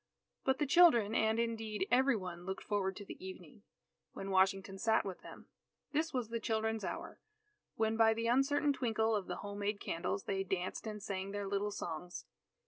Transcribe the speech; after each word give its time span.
But 0.43 0.57
the 0.57 0.65
children 0.65 1.13
and 1.13 1.37
indeed 1.39 1.87
every 1.91 2.15
one 2.15 2.43
looked 2.43 2.63
forward 2.63 2.95
to 2.95 3.05
the 3.05 3.23
evening, 3.23 3.61
when 4.13 4.31
Washington 4.31 4.79
sat 4.79 5.05
with 5.05 5.21
them. 5.21 5.45
This 5.91 6.11
was 6.11 6.29
the 6.29 6.39
children's 6.39 6.83
hour, 6.83 7.19
when 7.75 7.97
by 7.97 8.15
the 8.15 8.25
uncertain 8.25 8.73
twinkle 8.73 9.15
of 9.15 9.27
the 9.27 9.35
home 9.45 9.59
made 9.59 9.79
candles, 9.79 10.23
they 10.23 10.43
danced 10.43 10.87
and 10.87 11.03
sang 11.03 11.29
their 11.33 11.47
little 11.47 11.69
songs. 11.69 12.25